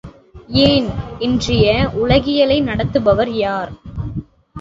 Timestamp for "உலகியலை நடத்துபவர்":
1.93-3.31